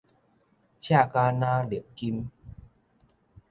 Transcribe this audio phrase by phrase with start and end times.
[0.03, 0.09] 赤甲若
[1.63, 2.27] 瀝金